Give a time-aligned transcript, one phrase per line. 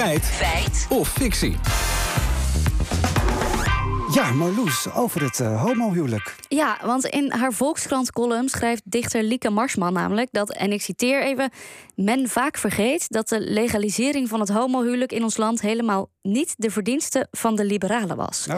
[0.00, 0.24] Feit.
[0.24, 0.86] Feit.
[0.88, 1.79] Of fictie.
[4.12, 6.34] Ja, Marloes, over het uh, homohuwelijk.
[6.48, 11.50] Ja, want in haar Volkskrant-column schrijft dichter Lieke Marsman namelijk dat, en ik citeer even,
[11.94, 16.70] men vaak vergeet dat de legalisering van het homohuwelijk in ons land helemaal niet de
[16.70, 18.46] verdienste van de liberalen was.
[18.50, 18.56] Oh.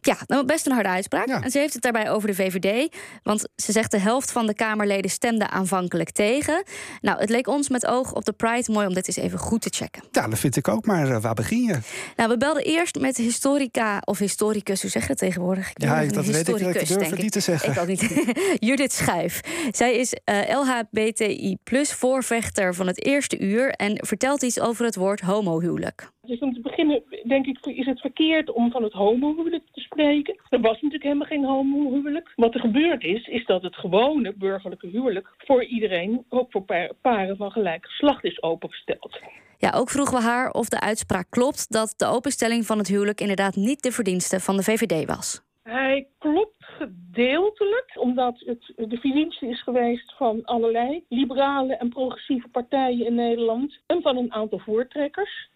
[0.00, 1.26] Ja, nou, best een harde uitspraak.
[1.26, 2.96] En ze heeft het daarbij over de VVD.
[3.22, 6.62] Want ze zegt de helft van de Kamerleden stemde aanvankelijk tegen.
[7.00, 9.62] Nou, het leek ons met oog op de Pride mooi om dit eens even goed
[9.62, 10.02] te checken.
[10.10, 10.86] Ja, dat vind ik ook.
[10.86, 11.78] Maar uh, waar begin je?
[12.16, 15.70] Nou, we belden eerst met historica of historicus, hoe zeg je het tegenwoordig?
[15.70, 16.58] Ik ja, dat weet ik.
[16.58, 17.72] Ik durf het niet te zeggen.
[17.72, 18.34] Ik ook niet.
[18.68, 19.40] Judith Schuif.
[19.70, 24.96] Zij is uh, LHBTI plus voorvechter van het eerste uur en vertelt iets over het
[24.96, 26.10] woord homohuwelijk.
[26.22, 30.36] Dus om te beginnen, denk ik, is het verkeerd om van het homohuwelijk te spreken.
[30.48, 32.32] Er was natuurlijk helemaal geen homohuwelijk.
[32.36, 36.64] Wat er gebeurd is, is dat het gewone burgerlijke huwelijk voor iedereen, ook voor
[37.00, 39.20] paren van gelijk geslacht, is opengesteld.
[39.60, 43.20] Ja, ook vroegen we haar of de uitspraak klopt dat de openstelling van het huwelijk
[43.20, 45.42] inderdaad niet de verdienste van de VVD was.
[45.62, 53.06] Hij klopt gedeeltelijk, omdat het de verdienste is geweest van allerlei liberale en progressieve partijen
[53.06, 55.48] in Nederland en van een aantal voortrekkers.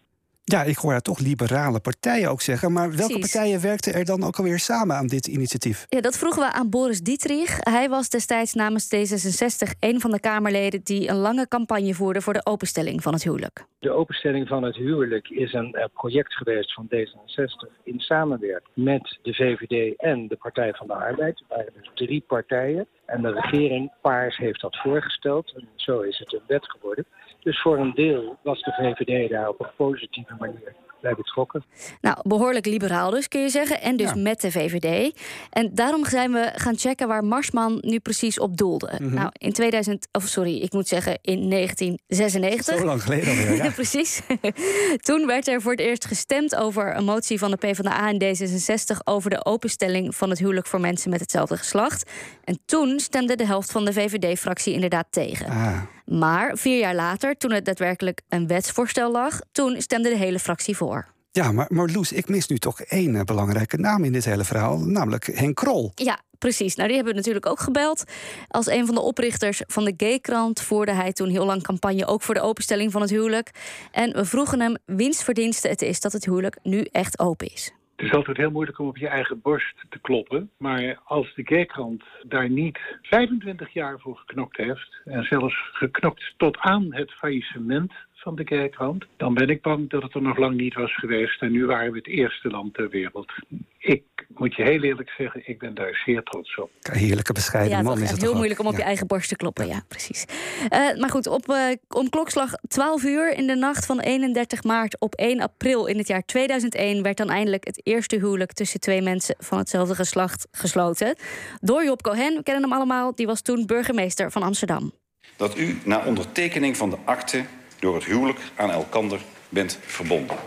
[0.43, 2.71] Ja, ik hoor daar toch liberale partijen ook zeggen.
[2.71, 5.85] Maar welke partijen werkten er dan ook alweer samen aan dit initiatief?
[5.89, 7.57] Ja, dat vroegen we aan Boris Dietrich.
[7.59, 12.33] Hij was destijds namens D66 een van de Kamerleden die een lange campagne voerde voor
[12.33, 13.65] de openstelling van het huwelijk.
[13.83, 19.19] De openstelling van het huwelijk is een eh, project geweest van D66 in samenwerking met
[19.21, 21.39] de VVD en de Partij van de Arbeid.
[21.39, 22.87] Er waren dus drie partijen.
[23.05, 25.53] En de regering Paars heeft dat voorgesteld.
[25.55, 27.05] En zo is het een wet geworden.
[27.39, 31.63] Dus voor een deel was de VVD daar op een positieve manier bij betrokken.
[32.01, 33.81] Nou, behoorlijk liberaal dus, kun je zeggen.
[33.81, 35.19] En dus met de VVD.
[35.49, 38.91] En daarom zijn we gaan checken waar Marsman nu precies op doelde.
[38.99, 39.13] Mhm.
[39.13, 42.77] Nou, in 2000, of sorry, ik moet zeggen in 1996.
[42.77, 43.71] Zo lang geleden alweer, ja.
[43.81, 44.21] precies.
[45.07, 48.97] Toen werd er voor het eerst gestemd over een motie van de PvdA en D66...
[49.03, 52.09] over de openstelling van het huwelijk voor mensen met hetzelfde geslacht.
[52.43, 55.47] En toen stemde de helft van de VVD-fractie inderdaad tegen.
[55.47, 55.81] Ah.
[56.19, 59.39] Maar vier jaar later, toen het daadwerkelijk een wetsvoorstel lag...
[59.51, 61.07] toen stemde de hele fractie voor.
[61.31, 64.43] Ja, maar, maar Loes, ik mis nu toch één eh, belangrijke naam in dit hele
[64.43, 65.91] verhaal, namelijk Henk Krol.
[65.95, 66.75] Ja, precies.
[66.75, 68.03] Nou, die hebben we natuurlijk ook gebeld.
[68.47, 72.21] Als een van de oprichters van de Gaykrant voerde hij toen heel lang campagne ook
[72.21, 73.51] voor de openstelling van het huwelijk.
[73.91, 77.71] En we vroegen hem wiens verdienste het is dat het huwelijk nu echt open is.
[77.95, 80.49] Het is altijd heel moeilijk om op je eigen borst te kloppen.
[80.57, 85.01] Maar als de Gaykrant daar niet 25 jaar voor geknokt heeft...
[85.05, 87.93] en zelfs geknokt tot aan het faillissement
[88.23, 91.41] van de kerkrand, dan ben ik bang dat het er nog lang niet was geweest.
[91.41, 93.33] En nu waren we het eerste land ter wereld.
[93.77, 94.03] Ik
[94.35, 96.71] moet je heel eerlijk zeggen, ik ben daar zeer trots op.
[96.81, 99.67] Heerlijke bescheiden ja, man is het heel moeilijk om op je eigen borst te kloppen,
[99.67, 100.25] ja, precies.
[100.63, 101.57] Uh, maar goed, op, uh,
[101.89, 106.07] om klokslag 12 uur in de nacht van 31 maart op 1 april in het
[106.07, 111.15] jaar 2001 werd dan eindelijk het eerste huwelijk tussen twee mensen van hetzelfde geslacht gesloten.
[111.61, 114.91] Door Job Cohen, we kennen hem allemaal, die was toen burgemeester van Amsterdam.
[115.35, 117.43] Dat u na ondertekening van de akte
[117.79, 119.19] door het huwelijk aan elkander
[119.49, 120.37] bent verbonden.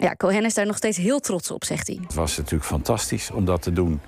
[0.00, 1.98] Ja, Cohen is daar nog steeds heel trots op, zegt hij.
[2.02, 4.00] Het was natuurlijk fantastisch om dat te doen.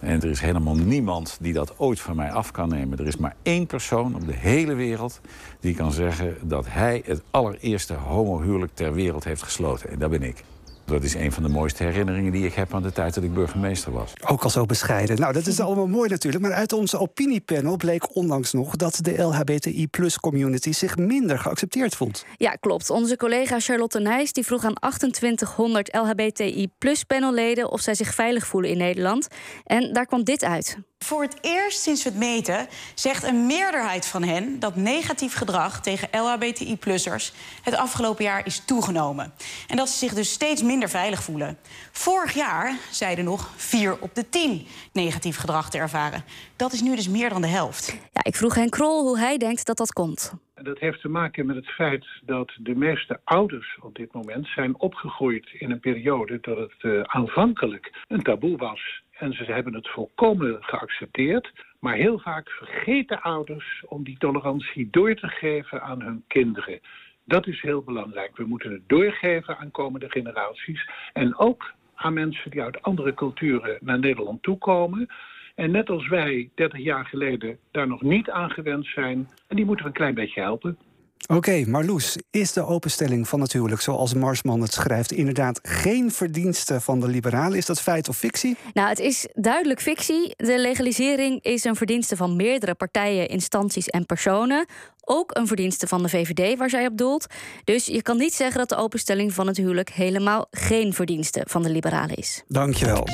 [0.00, 2.98] En er is helemaal niemand die dat ooit van mij af kan nemen.
[2.98, 5.20] Er is maar één persoon op de hele wereld
[5.60, 9.90] die kan zeggen dat hij het allereerste homohuwelijk ter wereld heeft gesloten.
[9.90, 10.44] En dat ben ik.
[10.90, 13.34] Dat is een van de mooiste herinneringen die ik heb aan de tijd dat ik
[13.34, 14.12] burgemeester was.
[14.26, 15.20] Ook al zo bescheiden.
[15.20, 16.42] Nou, dat is allemaal mooi natuurlijk.
[16.42, 22.24] Maar uit onze opiniepanel bleek onlangs nog dat de LHBTI-plus-community zich minder geaccepteerd voelt.
[22.36, 22.90] Ja, klopt.
[22.90, 28.78] Onze collega Charlotte Nijs die vroeg aan 2800 LHBTI-plus-panelleden of zij zich veilig voelen in
[28.78, 29.28] Nederland.
[29.64, 30.78] En daar kwam dit uit.
[31.04, 35.80] Voor het eerst sinds we het meten zegt een meerderheid van hen dat negatief gedrag
[35.80, 39.32] tegen LHBTI-plussers het afgelopen jaar is toegenomen.
[39.68, 41.58] En dat ze zich dus steeds minder veilig voelen.
[41.92, 46.24] Vorig jaar zeiden nog 4 op de 10 negatief gedrag te ervaren.
[46.56, 47.98] Dat is nu dus meer dan de helft.
[48.12, 50.32] Ja, ik vroeg Henk Krol hoe hij denkt dat dat komt.
[50.54, 54.80] Dat heeft te maken met het feit dat de meeste ouders op dit moment zijn
[54.80, 59.88] opgegroeid in een periode dat het uh, aanvankelijk een taboe was en ze hebben het
[59.88, 61.52] volkomen geaccepteerd.
[61.78, 66.80] Maar heel vaak vergeten ouders om die tolerantie door te geven aan hun kinderen.
[67.24, 68.36] Dat is heel belangrijk.
[68.36, 70.88] We moeten het doorgeven aan komende generaties.
[71.12, 75.08] En ook aan mensen die uit andere culturen naar Nederland toekomen.
[75.54, 79.28] En net als wij 30 jaar geleden daar nog niet aan gewend zijn.
[79.48, 80.78] En die moeten we een klein beetje helpen.
[81.26, 86.80] Oké, Marloes, is de openstelling van het huwelijk, zoals Marsman het schrijft, inderdaad geen verdienste
[86.80, 87.58] van de liberalen?
[87.58, 88.56] Is dat feit of fictie?
[88.74, 90.34] Nou, het is duidelijk fictie.
[90.36, 94.66] De legalisering is een verdienste van meerdere partijen, instanties en personen.
[95.04, 97.26] Ook een verdienste van de VVD, waar zij op doelt.
[97.64, 101.62] Dus je kan niet zeggen dat de openstelling van het huwelijk helemaal geen verdienste van
[101.62, 102.42] de liberalen is.
[102.48, 103.06] Dankjewel.